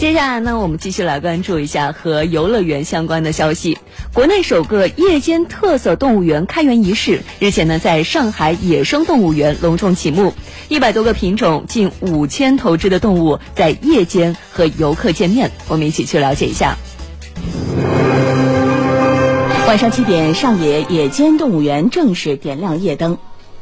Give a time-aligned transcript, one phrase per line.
[0.00, 3.76] 接下来呢，我们继续来关注一下和游乐园相关的消息。
[4.14, 10.32] 国内首个夜间特色动物园开园仪式日前呢，在上海野生动物园隆重启幕。
[10.70, 15.50] 一百多个品种、近五千头只的动物在夜间和游客见面。
[15.68, 16.78] 我们一起去了解一下。
[19.66, 23.18] 晚上七点，上野野间动物园正式点亮夜灯。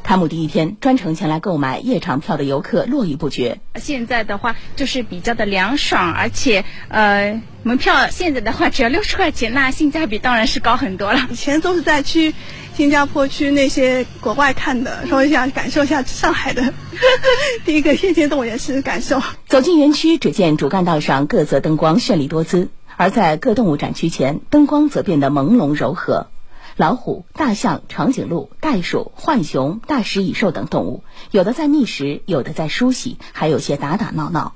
[0.08, 3.60] 开幕第一天，专程前来购买夜场票的游客络绎不绝。
[3.74, 11.28] 现在的话就是比较的凉爽，而且呃，门票现在的话只要六十块钱，那性价比当然是高很多了。
[11.30, 12.34] 以前都是在去
[12.74, 16.72] 新加坡、去那些国外看的，所以想感受一下上海的
[17.66, 19.20] 第一个夜间动物园是感受。
[19.46, 26.28] 走进园区，只见主干道上各色灯光绚丽多姿，而在各动物展区前，灯光则变得朦胧柔和。
[26.78, 34.54] 老虎、大象、长颈鹿、袋鼠、浣熊、大食蚁兽等动物，有的在觅食，有的在梳洗，还有些打打闹闹。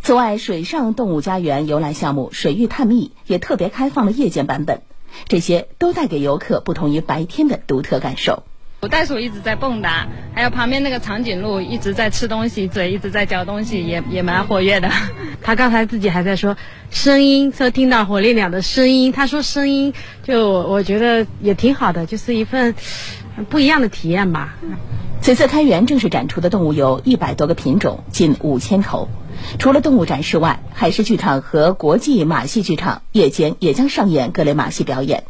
[0.00, 4.82] 此外，水上动物家园游览项目“水域探秘”也特别开放了夜间版本，
[5.26, 8.44] 这些都带给游客不同于白天的独特感受。
[8.86, 14.88] 袋鼠一直在蹦跶，还有旁边那个长颈鹿一直在吃东西，嘴一直在嚼东西，也也蛮活跃的。
[15.42, 16.56] 他刚才自己还在说
[16.90, 19.10] 声音，说听到火烈鸟的声音。
[19.10, 22.76] 他说声音，就我觉得也挺好的，就是一份
[23.48, 24.56] 不一样的体验吧。
[25.20, 29.08] 此次开园正式展出的动物有一百多个品种，近五千头。
[29.58, 35.24] 除了动物展示外，海狮剧场和国际马戏剧场夜间也将上演各类马戏表演。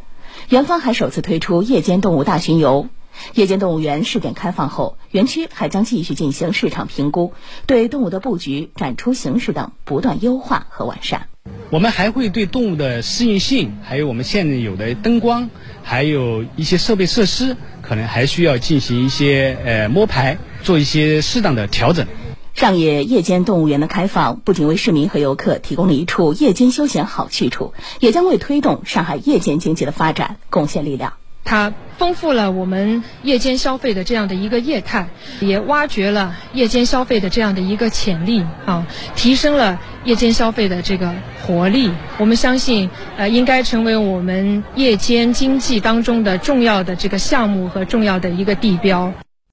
[0.49, 2.87] 园方还首次推出夜间动物大巡游。
[3.33, 7.33] 夜间动物园试点开放后，园区还将继续进行市场评估，
[7.65, 11.27] 对动物的布局、展出形式等不断优化和完善。
[11.71, 15.49] 我们还会对动物的适应性，还有我们现有的灯光，
[15.83, 22.07] 还有一些设备设施，可能还需要进行一些呃摸排，做一些适当的调整。
[22.55, 31.13] 上野夜间动物园的开放，不仅为市民和游客提供了一处夜间休闲好去处，也将为推动上海夜间经济的发展贡献力量。
[31.49, 35.07] 它丰富了我们夜间消费的这样的一个业态，
[35.39, 41.11] 也挖掘了夜间消费的这样的一个潜力啊，提升了夜间消费的这个
[41.41, 41.91] 活力。
[42.19, 42.87] 我们相信，
[43.17, 49.11] 呃，应该成为我们夜间经济当中的重要的这个项目和重要的一个地标。